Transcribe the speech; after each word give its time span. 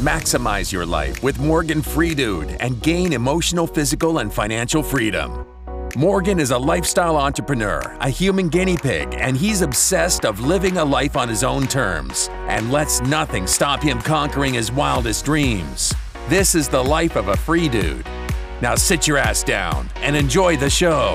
Maximize 0.00 0.72
your 0.72 0.86
life 0.86 1.22
with 1.22 1.38
Morgan 1.38 1.82
Freedude 1.82 2.56
and 2.60 2.82
gain 2.82 3.12
emotional, 3.12 3.66
physical, 3.66 4.20
and 4.20 4.32
financial 4.32 4.82
freedom. 4.82 5.46
Morgan 5.94 6.40
is 6.40 6.52
a 6.52 6.58
lifestyle 6.58 7.18
entrepreneur, 7.18 7.82
a 8.00 8.08
human 8.08 8.48
guinea 8.48 8.78
pig, 8.78 9.14
and 9.18 9.36
he's 9.36 9.60
obsessed 9.60 10.24
of 10.24 10.40
living 10.40 10.78
a 10.78 10.84
life 10.84 11.18
on 11.18 11.28
his 11.28 11.44
own 11.44 11.66
terms 11.66 12.30
and 12.48 12.72
lets 12.72 13.02
nothing 13.02 13.46
stop 13.46 13.82
him 13.82 14.00
conquering 14.00 14.54
his 14.54 14.72
wildest 14.72 15.26
dreams. 15.26 15.92
This 16.30 16.54
is 16.54 16.66
the 16.66 16.82
life 16.82 17.14
of 17.14 17.28
a 17.28 17.36
free 17.36 17.68
dude. 17.68 18.06
Now 18.62 18.76
sit 18.76 19.06
your 19.06 19.18
ass 19.18 19.44
down 19.44 19.90
and 19.96 20.16
enjoy 20.16 20.56
the 20.56 20.70
show. 20.70 21.14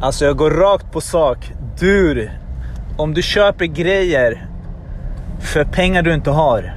Alltså 0.00 0.24
jag 0.24 0.36
går 0.36 0.50
rakt 0.50 0.92
på 0.92 1.00
sak. 1.00 1.52
Du, 1.78 2.30
om 2.96 3.14
du 3.14 3.22
köper 3.22 3.64
grejer 3.64 4.46
för 5.40 5.64
pengar 5.64 6.02
du 6.02 6.14
inte 6.14 6.30
har. 6.30 6.74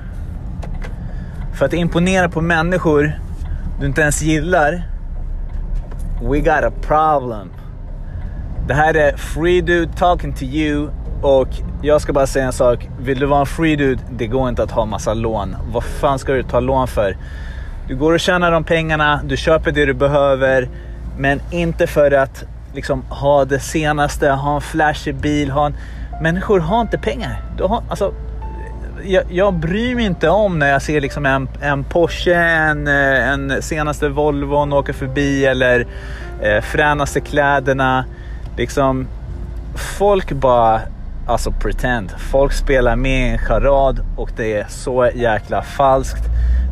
För 1.53 1.65
att 1.65 1.73
imponera 1.73 2.29
på 2.29 2.41
människor 2.41 3.12
du 3.79 3.85
inte 3.85 4.02
ens 4.02 4.21
gillar. 4.21 4.84
We 6.21 6.39
got 6.39 6.63
a 6.63 6.71
problem. 6.81 7.49
Det 8.67 8.73
här 8.73 8.93
är 8.93 9.17
Free 9.17 9.62
Dude 9.62 9.93
talking 9.98 10.34
to 10.34 10.43
you. 10.43 10.90
Och 11.21 11.49
jag 11.81 12.01
ska 12.01 12.13
bara 12.13 12.27
säga 12.27 12.46
en 12.46 12.53
sak. 12.53 12.90
Vill 12.99 13.20
du 13.20 13.26
vara 13.26 13.40
en 13.40 13.46
free 13.46 13.76
dude, 13.76 14.01
det 14.12 14.27
går 14.27 14.49
inte 14.49 14.63
att 14.63 14.71
ha 14.71 14.85
massa 14.85 15.13
lån. 15.13 15.55
Vad 15.71 15.84
fan 15.84 16.20
ska 16.20 16.34
du 16.34 16.43
ta 16.43 16.59
lån 16.59 16.87
för? 16.87 17.18
Du 17.87 17.96
går 17.96 18.13
och 18.13 18.20
tjänar 18.20 18.51
de 18.51 18.63
pengarna, 18.63 19.21
du 19.24 19.37
köper 19.37 19.71
det 19.71 19.85
du 19.85 19.93
behöver. 19.93 20.70
Men 21.18 21.41
inte 21.51 21.87
för 21.87 22.12
att 22.12 22.46
liksom 22.74 23.04
ha 23.10 23.46
det 23.46 23.60
senaste, 23.60 24.30
ha 24.30 24.55
en 24.55 24.62
flashig 24.62 25.16
bil. 25.16 25.52
Ha 25.52 25.66
en... 25.66 25.76
Människor 26.22 26.60
har 26.60 26.82
inte 26.82 26.98
pengar. 26.98 27.41
Du 27.58 27.64
har, 27.64 27.84
alltså, 27.90 28.14
jag, 29.04 29.24
jag 29.30 29.54
bryr 29.54 29.96
mig 29.96 30.05
inte 30.05 30.30
om 30.30 30.60
när 30.60 30.70
jag 30.70 30.82
ser 30.82 31.02
liksom 31.02 31.26
en, 31.26 31.49
en 31.62 31.84
Porsche, 31.84 32.36
en, 32.36 32.88
eh, 32.88 33.30
en 33.30 33.62
senaste 33.62 34.10
Volvon 34.10 34.74
åka 34.74 34.94
förbi 34.94 35.46
eller 35.46 35.86
eh, 36.42 36.62
fränaste 36.62 37.22
kläderna. 37.22 38.05
Liksom, 38.58 39.08
folk 39.76 40.32
bara, 40.32 40.82
alltså 41.27 41.52
pretend. 41.52 42.12
Folk 42.18 42.54
spelar 42.54 42.96
med 42.96 43.27
i 43.27 43.32
en 43.32 43.38
charad 43.38 43.99
och 44.18 44.30
det 44.38 44.54
är 44.54 44.66
så 44.70 45.10
jäkla 45.16 45.62
falskt. 45.62 46.24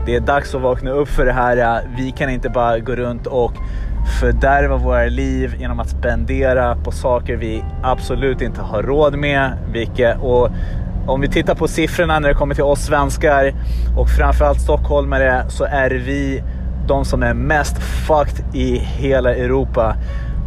Det 0.05 0.15
är 0.15 0.19
dags 0.19 0.55
att 0.55 0.61
vakna 0.61 0.91
upp 0.91 1.07
för 1.07 1.25
det 1.25 1.31
här. 1.31 1.81
Vi 1.97 2.11
kan 2.11 2.29
inte 2.29 2.49
bara 2.49 2.79
gå 2.79 2.95
runt 2.95 3.27
och 3.27 3.53
fördärva 4.19 4.77
våra 4.77 5.05
liv 5.05 5.55
genom 5.59 5.79
att 5.79 5.89
spendera 5.89 6.75
på 6.75 6.91
saker 6.91 7.35
vi 7.35 7.63
absolut 7.83 8.41
inte 8.41 8.61
har 8.61 8.83
råd 8.83 9.17
med. 9.17 9.51
Vilket, 9.71 10.17
och 10.21 10.49
om 11.07 11.21
vi 11.21 11.27
tittar 11.27 11.55
på 11.55 11.67
siffrorna 11.67 12.19
när 12.19 12.29
det 12.29 12.35
kommer 12.35 12.55
till 12.55 12.63
oss 12.63 12.79
svenskar 12.79 13.53
och 13.97 14.09
framförallt 14.09 14.61
stockholmare 14.61 15.43
så 15.49 15.63
är 15.63 15.89
vi 15.89 16.43
de 16.87 17.05
som 17.05 17.23
är 17.23 17.33
mest 17.33 17.77
fucked 17.77 18.55
i 18.55 18.77
hela 18.77 19.35
Europa 19.35 19.95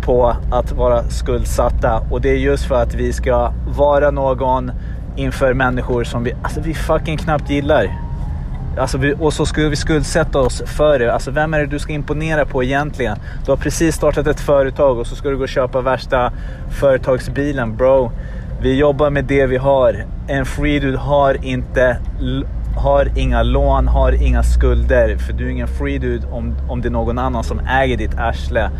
på 0.02 0.36
att 0.50 0.72
vara 0.72 1.02
skuldsatta. 1.02 2.02
Och 2.10 2.20
det 2.20 2.30
är 2.30 2.36
just 2.36 2.64
för 2.64 2.82
att 2.82 2.94
vi 2.94 3.12
ska 3.12 3.52
vara 3.76 4.10
någon 4.10 4.72
inför 5.16 5.54
människor 5.54 6.04
som 6.04 6.24
vi, 6.24 6.34
alltså 6.42 6.60
vi 6.60 6.74
fucking 6.74 7.16
knappt 7.16 7.50
gillar. 7.50 8.11
Alltså 8.78 8.98
vi, 8.98 9.14
och 9.20 9.32
så 9.32 9.46
skulle 9.46 9.68
vi 9.68 9.76
skuldsätta 9.76 10.38
oss 10.38 10.62
för 10.66 10.98
det. 10.98 11.12
Alltså 11.12 11.30
vem 11.30 11.54
är 11.54 11.60
det 11.60 11.66
du 11.66 11.78
ska 11.78 11.92
imponera 11.92 12.46
på 12.46 12.64
egentligen? 12.64 13.18
Du 13.44 13.52
har 13.52 13.56
precis 13.56 13.94
startat 13.94 14.26
ett 14.26 14.40
företag 14.40 14.98
och 14.98 15.06
så 15.06 15.16
ska 15.16 15.28
du 15.28 15.36
gå 15.36 15.42
och 15.42 15.48
köpa 15.48 15.80
värsta 15.80 16.32
företagsbilen. 16.70 17.76
Bro, 17.76 18.12
vi 18.62 18.78
jobbar 18.78 19.10
med 19.10 19.24
det 19.24 19.46
vi 19.46 19.56
har. 19.56 20.04
En 20.28 20.46
free 20.46 20.78
dude 20.78 20.98
har 20.98 21.44
inte 21.44 21.96
har 22.76 23.08
inga 23.16 23.42
lån, 23.42 23.88
har 23.88 24.12
inga 24.12 24.42
skulder. 24.42 25.16
För 25.16 25.32
du 25.32 25.46
är 25.46 25.50
ingen 25.50 25.68
free 25.68 25.98
dude 25.98 26.26
om, 26.26 26.54
om 26.68 26.80
det 26.80 26.88
är 26.88 26.90
någon 26.90 27.18
annan 27.18 27.44
som 27.44 27.60
äger 27.60 27.96
ditt 27.96 28.18
arsle. 28.18 28.70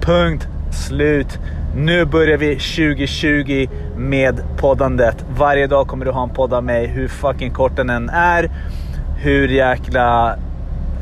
Punkt 0.00 0.48
slut. 0.70 1.38
Nu 1.76 2.04
börjar 2.04 2.38
vi 2.38 2.54
2020 2.54 3.68
med 3.96 4.42
poddandet. 4.56 5.24
Varje 5.38 5.66
dag 5.66 5.86
kommer 5.86 6.04
du 6.04 6.10
ha 6.10 6.22
en 6.22 6.30
podd 6.30 6.54
av 6.54 6.64
mig, 6.64 6.86
hur 6.86 7.08
fucking 7.08 7.50
kort 7.50 7.76
den 7.76 7.90
än 7.90 8.08
är 8.08 8.50
hur 9.16 9.48
jäkla 9.48 10.36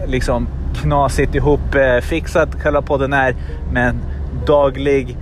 liksom 0.07 0.49
knasigt 0.83 1.35
ihop 1.35 1.75
eh, 1.75 2.01
fixat 2.01 2.63
själva 2.63 2.83
podden 2.83 3.13
är. 3.13 3.35
Men 3.73 4.01
daglig, 4.47 5.17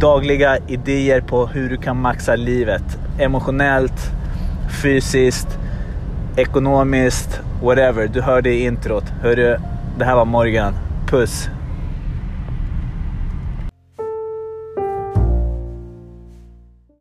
dagliga 0.00 0.58
idéer 0.66 1.20
på 1.20 1.46
hur 1.46 1.70
du 1.70 1.76
kan 1.76 2.00
maxa 2.00 2.36
livet. 2.36 2.98
Emotionellt, 3.18 4.10
fysiskt, 4.82 5.58
ekonomiskt, 6.36 7.40
whatever. 7.62 8.08
Du 8.08 8.20
hörde 8.20 8.50
i 8.50 8.64
introt. 8.64 9.04
Hörru, 9.22 9.56
det 9.98 10.04
här 10.04 10.16
var 10.16 10.24
Morgan. 10.24 10.74
Puss! 11.06 11.48